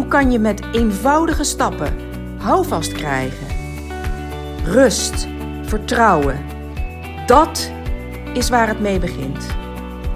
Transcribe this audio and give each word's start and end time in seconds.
Hoe 0.00 0.08
kan 0.08 0.32
je 0.32 0.38
met 0.38 0.62
eenvoudige 0.72 1.44
stappen 1.44 1.98
houvast 2.38 2.92
krijgen? 2.92 3.46
Rust, 4.64 5.26
vertrouwen. 5.62 6.46
Dat 7.26 7.70
is 8.34 8.48
waar 8.48 8.68
het 8.68 8.80
mee 8.80 8.98
begint. 8.98 9.46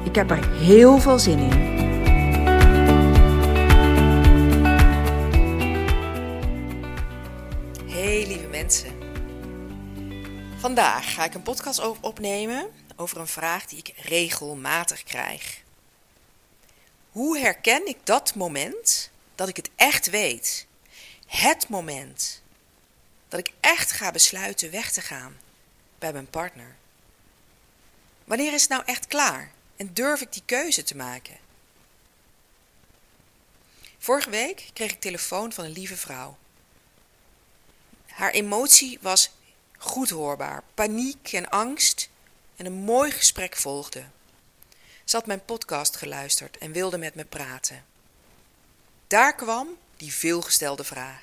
Ik 0.04 0.14
heb 0.14 0.30
er 0.30 0.48
heel 0.56 0.98
veel 0.98 1.18
zin 1.18 1.38
in. 1.38 1.50
Hey 7.88 8.26
lieve 8.26 8.48
mensen. 8.50 8.90
Vandaag 10.56 11.14
ga 11.14 11.24
ik 11.24 11.34
een 11.34 11.42
podcast 11.42 12.00
opnemen 12.00 12.66
over 12.96 13.18
een 13.20 13.26
vraag 13.26 13.66
die 13.66 13.78
ik 13.78 13.92
regelmatig 13.96 15.02
krijg. 15.02 15.62
Hoe 17.10 17.38
herken 17.38 17.86
ik 17.86 17.96
dat 18.04 18.34
moment 18.34 19.12
dat 19.34 19.48
ik 19.48 19.56
het 19.56 19.70
echt 19.76 20.10
weet. 20.10 20.66
Het 21.26 21.68
moment 21.68 22.42
dat 23.28 23.40
ik 23.40 23.52
echt 23.60 23.92
ga 23.92 24.10
besluiten 24.10 24.70
weg 24.70 24.92
te 24.92 25.00
gaan 25.00 25.36
bij 25.98 26.12
mijn 26.12 26.30
partner. 26.30 26.76
Wanneer 28.24 28.52
is 28.52 28.60
het 28.60 28.70
nou 28.70 28.82
echt 28.84 29.06
klaar 29.06 29.50
en 29.76 29.90
durf 29.92 30.20
ik 30.20 30.32
die 30.32 30.42
keuze 30.46 30.82
te 30.82 30.96
maken? 30.96 31.36
Vorige 33.98 34.30
week 34.30 34.70
kreeg 34.72 34.92
ik 34.92 35.00
telefoon 35.00 35.52
van 35.52 35.64
een 35.64 35.72
lieve 35.72 35.96
vrouw. 35.96 36.36
Haar 38.06 38.30
emotie 38.30 38.98
was 39.00 39.30
goed 39.78 40.10
hoorbaar, 40.10 40.62
paniek 40.74 41.32
en 41.32 41.48
angst 41.48 42.08
en 42.56 42.66
een 42.66 42.72
mooi 42.72 43.10
gesprek 43.10 43.56
volgde. 43.56 44.04
Ze 45.04 45.16
had 45.16 45.26
mijn 45.26 45.44
podcast 45.44 45.96
geluisterd 45.96 46.58
en 46.58 46.72
wilde 46.72 46.98
met 46.98 47.14
me 47.14 47.24
praten. 47.24 47.84
Daar 49.14 49.34
kwam 49.34 49.76
die 49.96 50.12
veelgestelde 50.12 50.84
vraag. 50.84 51.22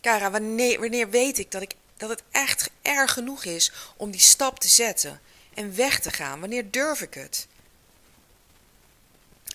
Kara, 0.00 0.30
wanneer, 0.30 0.80
wanneer 0.80 1.10
weet 1.10 1.38
ik 1.38 1.50
dat, 1.50 1.62
ik 1.62 1.74
dat 1.96 2.08
het 2.08 2.22
echt 2.30 2.70
erg 2.82 3.12
genoeg 3.12 3.44
is 3.44 3.72
om 3.96 4.10
die 4.10 4.20
stap 4.20 4.58
te 4.58 4.68
zetten 4.68 5.20
en 5.54 5.76
weg 5.76 6.00
te 6.00 6.10
gaan? 6.10 6.40
Wanneer 6.40 6.70
durf 6.70 7.00
ik 7.00 7.14
het? 7.14 7.46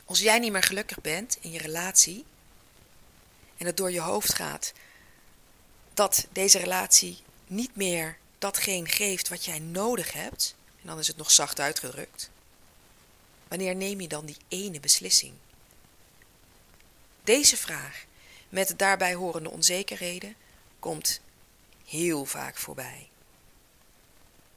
Als 0.05 0.19
jij 0.19 0.39
niet 0.39 0.51
meer 0.51 0.63
gelukkig 0.63 1.01
bent 1.01 1.37
in 1.41 1.51
je 1.51 1.57
relatie 1.57 2.25
en 3.57 3.65
het 3.65 3.77
door 3.77 3.91
je 3.91 4.01
hoofd 4.01 4.33
gaat 4.33 4.73
dat 5.93 6.27
deze 6.31 6.57
relatie 6.57 7.17
niet 7.47 7.75
meer 7.75 8.17
datgene 8.39 8.87
geeft 8.87 9.29
wat 9.29 9.45
jij 9.45 9.59
nodig 9.59 10.13
hebt, 10.13 10.55
en 10.81 10.87
dan 10.87 10.99
is 10.99 11.07
het 11.07 11.17
nog 11.17 11.31
zacht 11.31 11.59
uitgedrukt, 11.59 12.29
wanneer 13.47 13.75
neem 13.75 14.01
je 14.01 14.07
dan 14.07 14.25
die 14.25 14.37
ene 14.47 14.79
beslissing? 14.79 15.33
Deze 17.23 17.57
vraag, 17.57 18.05
met 18.49 18.67
de 18.67 18.75
daarbij 18.75 19.13
horende 19.13 19.49
onzekerheden, 19.49 20.35
komt 20.79 21.21
heel 21.85 22.25
vaak 22.25 22.57
voorbij. 22.57 23.09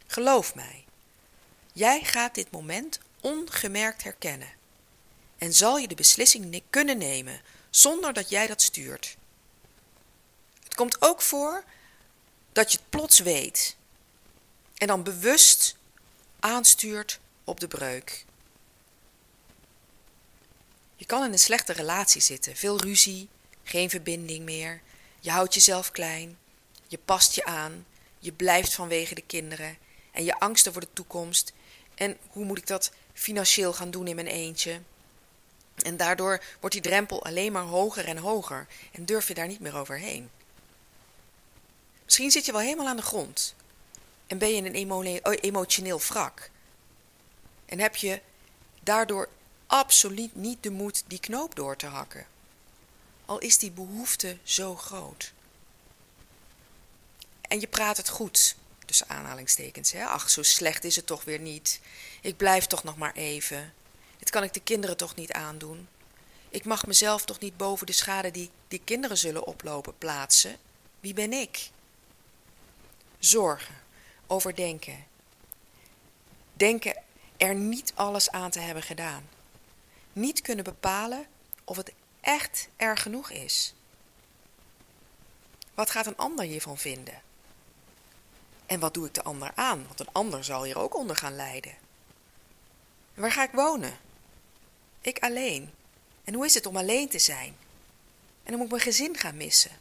Geloof 0.06 0.54
mij, 0.54 0.84
jij 1.72 2.04
gaat 2.04 2.34
dit 2.34 2.50
moment 2.50 2.98
ongemerkt 3.20 4.02
herkennen 4.02 4.52
en 5.38 5.52
zal 5.52 5.78
je 5.78 5.88
de 5.88 5.94
beslissing 5.94 6.62
kunnen 6.70 6.98
nemen 6.98 7.40
zonder 7.70 8.12
dat 8.12 8.28
jij 8.28 8.46
dat 8.46 8.62
stuurt. 8.62 9.16
Het 10.64 10.74
komt 10.74 11.02
ook 11.02 11.22
voor 11.22 11.64
dat 12.52 12.72
je 12.72 12.78
het 12.78 12.90
plots 12.90 13.18
weet 13.18 13.76
en 14.74 14.86
dan 14.86 15.02
bewust 15.02 15.76
aanstuurt 16.40 17.20
op 17.44 17.60
de 17.60 17.68
breuk. 17.68 18.25
Je 20.96 21.06
kan 21.06 21.24
in 21.24 21.32
een 21.32 21.38
slechte 21.38 21.72
relatie 21.72 22.20
zitten, 22.20 22.56
veel 22.56 22.80
ruzie, 22.80 23.28
geen 23.62 23.90
verbinding 23.90 24.44
meer. 24.44 24.80
Je 25.20 25.30
houdt 25.30 25.54
jezelf 25.54 25.90
klein, 25.90 26.38
je 26.86 26.98
past 27.04 27.34
je 27.34 27.44
aan, 27.44 27.86
je 28.18 28.32
blijft 28.32 28.74
vanwege 28.74 29.14
de 29.14 29.22
kinderen 29.26 29.78
en 30.12 30.24
je 30.24 30.38
angsten 30.38 30.72
voor 30.72 30.80
de 30.80 30.92
toekomst. 30.92 31.52
En 31.94 32.16
hoe 32.28 32.44
moet 32.44 32.58
ik 32.58 32.66
dat 32.66 32.92
financieel 33.12 33.72
gaan 33.72 33.90
doen 33.90 34.06
in 34.06 34.14
mijn 34.14 34.26
eentje? 34.26 34.80
En 35.76 35.96
daardoor 35.96 36.42
wordt 36.60 36.74
die 36.74 36.84
drempel 36.84 37.24
alleen 37.24 37.52
maar 37.52 37.62
hoger 37.62 38.04
en 38.04 38.16
hoger 38.16 38.66
en 38.92 39.04
durf 39.04 39.28
je 39.28 39.34
daar 39.34 39.46
niet 39.46 39.60
meer 39.60 39.76
overheen. 39.76 40.30
Misschien 42.04 42.30
zit 42.30 42.46
je 42.46 42.52
wel 42.52 42.60
helemaal 42.60 42.88
aan 42.88 42.96
de 42.96 43.02
grond 43.02 43.54
en 44.26 44.38
ben 44.38 44.54
je 44.54 44.90
een 45.22 45.38
emotioneel 45.40 46.00
wrak. 46.00 46.50
En 47.66 47.78
heb 47.78 47.96
je 47.96 48.20
daardoor 48.82 49.28
absoluut 49.66 50.34
niet 50.34 50.62
de 50.62 50.70
moed 50.70 51.04
die 51.06 51.20
knoop 51.20 51.54
door 51.54 51.76
te 51.76 51.86
hakken. 51.86 52.26
Al 53.24 53.38
is 53.38 53.58
die 53.58 53.70
behoefte 53.70 54.38
zo 54.42 54.76
groot. 54.76 55.32
En 57.40 57.60
je 57.60 57.66
praat 57.66 57.96
het 57.96 58.08
goed, 58.08 58.56
tussen 58.86 59.08
aanhalingstekens. 59.08 59.92
Hè? 59.92 60.04
Ach, 60.04 60.30
zo 60.30 60.42
slecht 60.42 60.84
is 60.84 60.96
het 60.96 61.06
toch 61.06 61.24
weer 61.24 61.38
niet. 61.38 61.80
Ik 62.20 62.36
blijf 62.36 62.66
toch 62.66 62.84
nog 62.84 62.96
maar 62.96 63.14
even. 63.14 63.74
Dit 64.18 64.30
kan 64.30 64.42
ik 64.42 64.54
de 64.54 64.60
kinderen 64.60 64.96
toch 64.96 65.14
niet 65.14 65.32
aandoen. 65.32 65.88
Ik 66.48 66.64
mag 66.64 66.86
mezelf 66.86 67.24
toch 67.24 67.38
niet 67.38 67.56
boven 67.56 67.86
de 67.86 67.92
schade 67.92 68.30
die 68.30 68.50
die 68.68 68.80
kinderen 68.84 69.18
zullen 69.18 69.46
oplopen 69.46 69.98
plaatsen. 69.98 70.56
Wie 71.00 71.14
ben 71.14 71.32
ik? 71.32 71.70
Zorgen, 73.18 73.74
overdenken. 74.26 75.04
Denken 76.52 77.02
er 77.36 77.54
niet 77.54 77.92
alles 77.94 78.30
aan 78.30 78.50
te 78.50 78.60
hebben 78.60 78.82
gedaan 78.82 79.28
niet 80.16 80.40
kunnen 80.40 80.64
bepalen 80.64 81.26
of 81.64 81.76
het 81.76 81.92
echt 82.20 82.68
erg 82.76 83.02
genoeg 83.02 83.30
is. 83.30 83.74
Wat 85.74 85.90
gaat 85.90 86.06
een 86.06 86.16
ander 86.16 86.44
hiervan 86.44 86.78
vinden? 86.78 87.22
En 88.66 88.80
wat 88.80 88.94
doe 88.94 89.06
ik 89.06 89.14
de 89.14 89.22
ander 89.22 89.52
aan? 89.54 89.86
Want 89.86 90.00
een 90.00 90.12
ander 90.12 90.44
zal 90.44 90.64
hier 90.64 90.78
ook 90.78 90.96
onder 90.96 91.16
gaan 91.16 91.36
lijden. 91.36 91.74
waar 93.14 93.32
ga 93.32 93.42
ik 93.42 93.50
wonen? 93.50 93.98
Ik 95.00 95.18
alleen. 95.18 95.70
En 96.24 96.34
hoe 96.34 96.44
is 96.44 96.54
het 96.54 96.66
om 96.66 96.76
alleen 96.76 97.08
te 97.08 97.18
zijn? 97.18 97.56
En 98.42 98.50
dan 98.50 98.54
moet 98.54 98.64
ik 98.64 98.70
mijn 98.70 98.82
gezin 98.82 99.16
gaan 99.16 99.36
missen. 99.36 99.78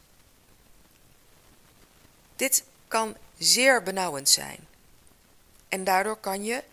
Dit 2.36 2.64
kan 2.88 3.16
zeer 3.38 3.82
benauwend 3.82 4.28
zijn. 4.28 4.66
En 5.68 5.84
daardoor 5.84 6.16
kan 6.16 6.44
je 6.44 6.64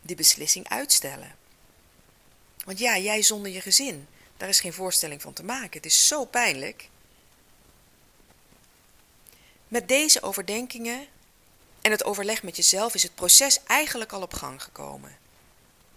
die 0.00 0.16
beslissing 0.16 0.68
uitstellen. 0.68 1.38
Want 2.64 2.78
ja, 2.78 2.98
jij 2.98 3.22
zonder 3.22 3.52
je 3.52 3.60
gezin, 3.60 4.06
daar 4.36 4.48
is 4.48 4.60
geen 4.60 4.72
voorstelling 4.72 5.22
van 5.22 5.32
te 5.32 5.44
maken. 5.44 5.76
Het 5.76 5.86
is 5.86 6.06
zo 6.06 6.24
pijnlijk. 6.24 6.88
Met 9.68 9.88
deze 9.88 10.22
overdenkingen 10.22 11.06
en 11.80 11.90
het 11.90 12.04
overleg 12.04 12.42
met 12.42 12.56
jezelf 12.56 12.94
is 12.94 13.02
het 13.02 13.14
proces 13.14 13.60
eigenlijk 13.66 14.12
al 14.12 14.22
op 14.22 14.32
gang 14.34 14.62
gekomen. 14.62 15.18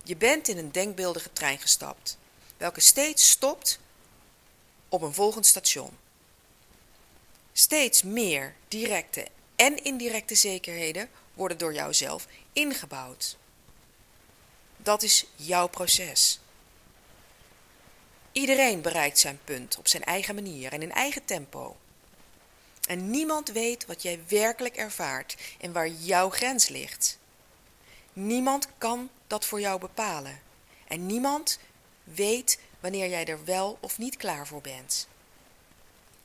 Je 0.03 0.16
bent 0.16 0.47
in 0.47 0.57
een 0.57 0.72
denkbeeldige 0.72 1.34
trein 1.34 1.59
gestapt, 1.59 2.18
welke 2.57 2.80
steeds 2.80 3.30
stopt 3.30 3.80
op 4.89 5.01
een 5.01 5.13
volgend 5.13 5.45
station. 5.45 5.98
Steeds 7.54 8.04
meer 8.04 8.56
directe 8.68 9.27
en 9.56 9.83
indirecte 9.83 10.36
zekerheden 10.36 11.09
worden 11.33 11.57
door 11.57 11.74
jouzelf 11.74 12.27
ingebouwd. 12.54 13.38
Dat 14.77 15.04
is 15.04 15.25
jouw 15.36 15.68
proces. 15.68 16.39
Iedereen 18.33 18.81
bereikt 18.81 19.19
zijn 19.19 19.39
punt 19.44 19.77
op 19.77 19.88
zijn 19.88 20.03
eigen 20.03 20.35
manier 20.35 20.74
en 20.74 20.81
in 20.81 20.91
eigen 20.91 21.25
tempo. 21.25 21.77
En 22.88 23.09
niemand 23.09 23.50
weet 23.50 23.85
wat 23.85 24.01
jij 24.01 24.19
werkelijk 24.27 24.75
ervaart 24.75 25.35
en 25.59 25.71
waar 25.71 25.88
jouw 25.88 26.30
grens 26.30 26.68
ligt. 26.68 27.18
Niemand 28.13 28.68
kan 28.77 29.09
dat 29.27 29.45
voor 29.45 29.59
jou 29.59 29.80
bepalen. 29.80 30.41
En 30.88 31.06
niemand 31.06 31.59
weet 32.03 32.59
wanneer 32.80 33.09
jij 33.09 33.25
er 33.25 33.45
wel 33.45 33.77
of 33.80 33.97
niet 33.97 34.18
klaar 34.18 34.47
voor 34.47 34.62
bent. 34.62 35.07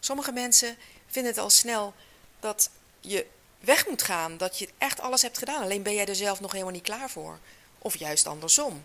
Sommige 0.01 0.33
mensen 0.33 0.77
vinden 1.07 1.33
het 1.33 1.41
al 1.41 1.51
snel 1.51 1.95
dat 2.41 2.71
je 3.01 3.27
weg 3.61 3.87
moet 3.87 4.03
gaan, 4.03 4.37
dat 4.37 4.59
je 4.59 4.69
echt 4.79 5.01
alles 5.01 5.23
hebt 5.23 5.39
gedaan. 5.39 5.63
Alleen 5.63 5.83
ben 5.83 5.95
jij 5.95 6.07
er 6.07 6.17
zelf 6.17 6.41
nog 6.41 6.53
helemaal 6.53 6.73
niet 6.73 6.83
klaar 6.83 7.11
voor. 7.11 7.39
Of 7.79 7.97
juist 7.97 8.27
andersom 8.27 8.85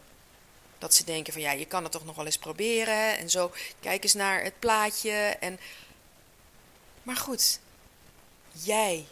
Dat 0.84 0.94
ze 0.94 1.04
denken 1.04 1.34
van 1.34 1.42
ja, 1.42 1.52
je 1.52 1.66
kan 1.66 1.84
het 1.84 1.92
toch 1.92 2.06
nog 2.06 2.16
wel 2.16 2.26
eens 2.26 2.38
proberen. 2.38 3.18
En 3.18 3.30
zo, 3.30 3.52
kijk 3.80 4.04
eens 4.04 4.14
naar 4.14 4.44
het 4.44 4.60
plaatje. 4.60 5.12
En... 5.40 5.60
Maar 7.04 7.16
goed, 7.16 7.60
jij 8.52 9.06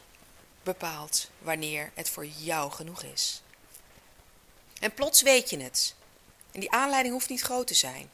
bepaalt 0.64 1.30
wanneer 1.40 1.92
het 1.94 2.10
voor 2.10 2.26
jou 2.26 2.72
genoeg 2.72 3.04
is. 3.04 3.42
En 4.80 4.94
plots 4.94 5.22
weet 5.22 5.50
je 5.50 5.60
het. 5.60 5.96
En 6.52 6.60
die 6.60 6.72
aanleiding 6.72 7.14
hoeft 7.14 7.30
niet 7.30 7.42
groot 7.42 7.68
te 7.68 7.74
zijn. 7.74 8.10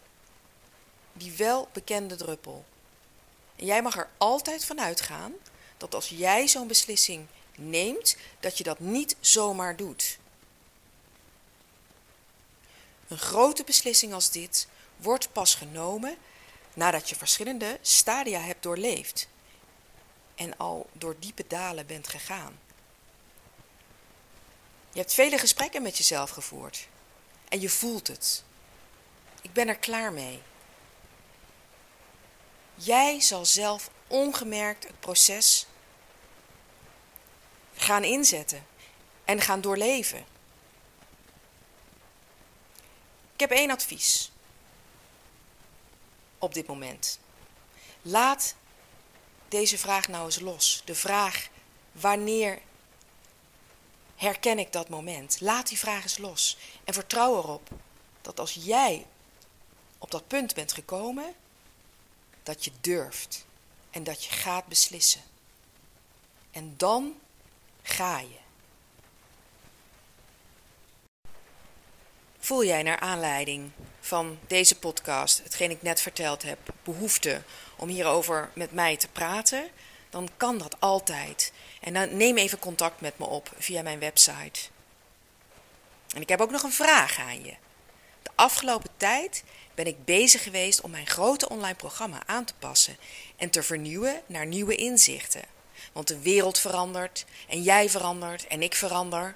Die 1.14 1.32
wel 1.32 1.70
bekende 1.74 2.16
druppel. 2.16 2.66
En 3.56 3.66
jij 3.66 3.82
mag 3.82 3.98
er 3.98 4.10
altijd 4.18 4.66
van 4.66 4.82
uitgaan 4.82 5.34
dat 5.78 5.96
als 5.96 6.10
jij 6.10 6.48
zo'n 6.48 6.68
beslissing 6.68 7.28
neemt, 7.56 8.18
dat 8.40 8.58
je 8.58 8.64
dat 8.64 8.80
niet 8.80 9.16
zomaar 9.20 9.76
doet. 9.76 10.18
Een 13.08 13.18
grote 13.18 13.64
beslissing 13.64 14.14
als 14.14 14.32
dit 14.32 14.68
wordt 14.98 15.32
pas 15.32 15.56
genomen 15.56 16.18
nadat 16.74 17.10
je 17.10 17.16
verschillende 17.16 17.80
stadia 17.82 18.40
hebt 18.40 18.64
doorleefd 18.64 19.28
en 20.36 20.58
al 20.58 20.90
door 20.94 21.16
diepe 21.20 21.46
dalen 21.48 21.86
bent 21.86 22.08
gegaan. 22.08 22.60
Je 24.92 25.00
hebt 25.00 25.14
vele 25.14 25.38
gesprekken 25.38 25.82
met 25.82 25.98
jezelf 25.98 26.30
gevoerd 26.30 26.88
en 27.50 27.62
je 27.62 27.70
voelt 27.70 28.08
het. 28.08 28.44
Ik 29.42 29.54
ben 29.54 29.68
er 29.68 29.78
klaar 29.78 30.14
mee. 30.14 30.42
Jij 32.76 33.22
zal 33.22 33.46
zelf 33.46 33.90
ongemerkt 34.08 34.84
het 34.84 35.00
proces 35.00 35.68
gaan 37.76 38.04
inzetten 38.04 38.66
en 39.26 39.42
gaan 39.42 39.62
doorleven. 39.62 40.26
Ik 43.38 43.50
heb 43.50 43.58
één 43.58 43.72
advies 43.72 44.32
op 46.38 46.54
dit 46.54 46.68
moment. 46.68 47.20
Laat 48.02 48.56
deze 49.48 49.78
vraag 49.78 50.08
nou 50.08 50.26
eens 50.26 50.40
los. 50.40 50.82
De 50.86 50.96
vraag 50.96 51.48
wanneer 51.92 52.62
herken 54.16 54.60
ik 54.60 54.72
dat 54.72 54.90
moment? 54.90 55.42
Laat 55.42 55.68
die 55.68 55.78
vraag 55.78 56.04
eens 56.04 56.18
los 56.18 56.58
en 56.84 56.94
vertrouw 56.94 57.38
erop 57.38 57.70
dat 58.22 58.40
als 58.40 58.54
jij 58.54 59.06
op 59.98 60.12
dat 60.12 60.28
punt 60.28 60.54
bent 60.54 60.74
gekomen, 60.74 61.36
dat 62.44 62.66
je 62.66 62.72
durft 62.82 63.46
en 63.90 64.04
dat 64.04 64.24
je 64.24 64.32
gaat 64.32 64.68
beslissen. 64.68 65.22
En 66.52 66.74
dan 66.78 67.20
ga 67.82 68.20
je. 68.20 68.47
Voel 72.48 72.64
jij 72.64 72.84
naar 72.84 73.00
aanleiding 73.00 73.72
van 74.00 74.40
deze 74.48 74.80
podcast, 74.80 75.44
hetgeen 75.44 75.72
ik 75.72 75.82
net 75.82 76.02
verteld 76.02 76.44
heb, 76.44 76.58
behoefte 76.84 77.42
om 77.78 77.88
hierover 77.88 78.50
met 78.54 78.72
mij 78.72 78.98
te 78.98 79.08
praten? 79.08 79.70
Dan 80.10 80.30
kan 80.38 80.58
dat 80.58 80.76
altijd. 80.80 81.54
En 81.82 81.94
dan 81.94 82.18
neem 82.18 82.38
even 82.38 82.60
contact 82.60 83.02
met 83.02 83.18
me 83.18 83.26
op 83.26 83.52
via 83.58 83.82
mijn 83.82 84.00
website. 84.00 84.60
En 86.16 86.22
ik 86.22 86.30
heb 86.30 86.42
ook 86.42 86.52
nog 86.52 86.64
een 86.64 86.72
vraag 86.72 87.20
aan 87.20 87.44
je. 87.44 87.56
De 88.22 88.32
afgelopen 88.36 88.90
tijd 88.98 89.44
ben 89.76 89.88
ik 89.88 90.06
bezig 90.06 90.44
geweest 90.44 90.82
om 90.82 90.92
mijn 90.92 91.08
grote 91.08 91.50
online 91.50 91.76
programma 91.76 92.20
aan 92.26 92.46
te 92.46 92.54
passen 92.60 92.98
en 93.36 93.50
te 93.50 93.64
vernieuwen 93.64 94.22
naar 94.26 94.46
nieuwe 94.46 94.76
inzichten. 94.76 95.44
Want 95.94 96.08
de 96.08 96.20
wereld 96.20 96.60
verandert 96.60 97.26
en 97.48 97.62
jij 97.62 97.90
verandert 97.90 98.48
en 98.48 98.62
ik 98.62 98.76
verander. 98.76 99.36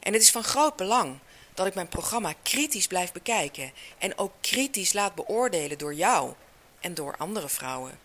En 0.00 0.12
het 0.12 0.22
is 0.22 0.30
van 0.30 0.44
groot 0.44 0.76
belang 0.76 1.18
dat 1.58 1.66
ik 1.66 1.74
mijn 1.74 1.88
programma 1.88 2.34
kritisch 2.42 2.86
blijf 2.86 3.12
bekijken 3.12 3.72
en 3.98 4.18
ook 4.18 4.32
kritisch 4.40 4.92
laat 4.92 5.14
beoordelen 5.14 5.78
door 5.78 5.94
jou 5.94 6.32
en 6.80 6.94
door 6.94 7.16
andere 7.16 7.48
vrouwen. 7.48 7.98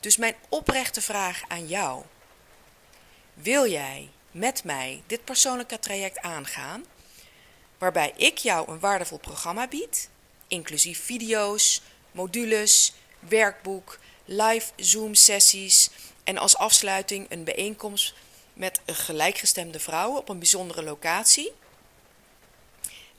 Dus 0.00 0.16
mijn 0.16 0.34
oprechte 0.48 1.00
vraag 1.00 1.42
aan 1.48 1.66
jou: 1.66 2.04
wil 3.34 3.70
jij 3.70 4.08
met 4.30 4.64
mij 4.64 5.02
dit 5.06 5.24
persoonlijke 5.24 5.78
traject 5.78 6.18
aangaan, 6.18 6.84
waarbij 7.78 8.12
ik 8.16 8.38
jou 8.38 8.70
een 8.70 8.80
waardevol 8.80 9.18
programma 9.18 9.68
bied, 9.68 10.08
inclusief 10.48 11.04
video's, 11.04 11.82
modules, 12.12 12.92
werkboek, 13.18 13.98
live 14.24 14.72
Zoom-sessies 14.76 15.90
en 16.24 16.38
als 16.38 16.56
afsluiting 16.56 17.26
een 17.28 17.44
bijeenkomst 17.44 18.14
met 18.52 18.80
gelijkgestemde 18.86 19.80
vrouwen 19.80 20.18
op 20.18 20.28
een 20.28 20.38
bijzondere 20.38 20.82
locatie? 20.82 21.52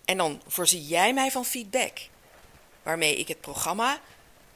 En 0.05 0.17
dan 0.17 0.41
voorzie 0.47 0.87
jij 0.87 1.13
mij 1.13 1.31
van 1.31 1.45
feedback, 1.45 1.99
waarmee 2.83 3.17
ik 3.17 3.27
het 3.27 3.41
programma 3.41 4.01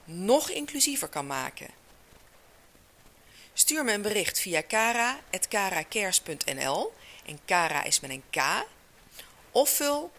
nog 0.03 0.49
inclusiever 0.49 1.07
kan 1.07 1.27
maken. 1.27 1.67
Stuur 3.53 3.83
me 3.83 3.93
een 3.93 4.01
bericht 4.01 4.39
via 4.39 4.61
kara.karacares.nl 4.61 6.93
en 7.25 7.39
Kara 7.45 7.83
is 7.83 7.99
met 7.99 8.09
een 8.09 8.23
K. 8.29 8.37
Of 9.51 9.69
vul 9.69 10.11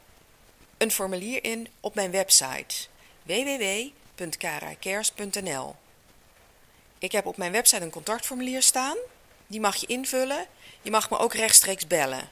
een 0.78 0.90
formulier 0.90 1.44
in 1.44 1.68
op 1.80 1.94
mijn 1.94 2.10
website 2.10 2.74
www.karacares.nl. 3.22 5.76
Ik 6.98 7.12
heb 7.12 7.26
op 7.26 7.36
mijn 7.36 7.52
website 7.52 7.82
een 7.82 7.90
contactformulier 7.90 8.62
staan. 8.62 8.96
Die 9.46 9.60
mag 9.60 9.76
je 9.76 9.86
invullen. 9.86 10.46
Je 10.82 10.90
mag 10.90 11.10
me 11.10 11.18
ook 11.18 11.34
rechtstreeks 11.34 11.86
bellen. 11.86 12.28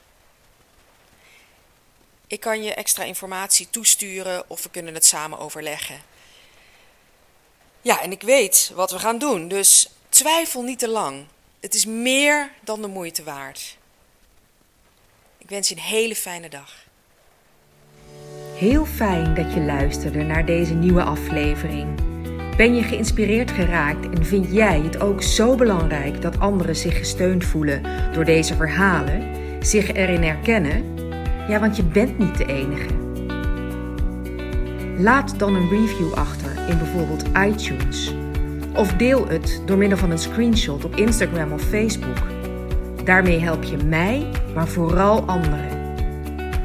Ik 2.27 2.39
kan 2.39 2.63
je 2.63 2.73
extra 2.73 3.03
informatie 3.03 3.67
toesturen 3.69 4.43
of 4.49 4.63
we 4.63 4.69
kunnen 4.69 4.93
het 4.93 5.05
samen 5.05 5.39
overleggen. 5.39 6.01
Ja, 7.81 8.01
en 8.01 8.11
ik 8.11 8.21
weet 8.21 8.71
wat 8.75 8.91
we 8.91 8.99
gaan 8.99 9.17
doen, 9.17 9.47
dus 9.47 9.89
twijfel 10.09 10.61
niet 10.61 10.79
te 10.79 10.89
lang. 10.89 11.25
Het 11.59 11.73
is 11.73 11.85
meer 11.85 12.51
dan 12.61 12.81
de 12.81 12.87
moeite 12.87 13.23
waard. 13.23 13.77
Ik 15.37 15.49
wens 15.49 15.69
je 15.69 15.75
een 15.75 15.81
hele 15.81 16.15
fijne 16.15 16.49
dag. 16.49 16.73
Heel 18.55 18.85
fijn 18.85 19.35
dat 19.35 19.53
je 19.53 19.59
luisterde 19.59 20.23
naar 20.23 20.45
deze 20.45 20.73
nieuwe 20.73 21.03
aflevering. 21.03 21.99
Ben 22.57 22.75
je 22.75 22.83
geïnspireerd 22.83 23.51
geraakt 23.51 24.05
en 24.17 24.25
vind 24.25 24.51
jij 24.51 24.79
het 24.79 24.99
ook 24.99 25.21
zo 25.23 25.55
belangrijk 25.55 26.21
dat 26.21 26.39
anderen 26.39 26.75
zich 26.75 26.97
gesteund 26.97 27.45
voelen 27.45 28.13
door 28.13 28.25
deze 28.25 28.55
verhalen, 28.55 29.35
zich 29.65 29.93
erin 29.93 30.23
herkennen? 30.23 30.94
Ja, 31.47 31.59
want 31.59 31.75
je 31.75 31.83
bent 31.83 32.17
niet 32.17 32.37
de 32.37 32.45
enige. 32.45 32.87
Laat 34.97 35.39
dan 35.39 35.55
een 35.55 35.69
review 35.69 36.13
achter 36.13 36.51
in 36.69 36.77
bijvoorbeeld 36.77 37.23
iTunes. 37.37 38.13
Of 38.75 38.93
deel 38.93 39.27
het 39.27 39.61
door 39.65 39.77
middel 39.77 39.97
van 39.97 40.11
een 40.11 40.19
screenshot 40.19 40.85
op 40.85 40.95
Instagram 40.95 41.51
of 41.51 41.61
Facebook. 41.61 42.17
Daarmee 43.03 43.39
help 43.39 43.63
je 43.63 43.77
mij, 43.77 44.29
maar 44.53 44.67
vooral 44.67 45.21
anderen. 45.21 45.83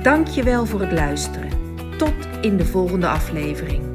Dank 0.02 0.26
je 0.26 0.42
wel 0.42 0.66
voor 0.66 0.80
het 0.80 0.92
luisteren. 0.92 1.48
Tot 1.96 2.14
in 2.40 2.56
de 2.56 2.66
volgende 2.66 3.08
aflevering. 3.08 3.89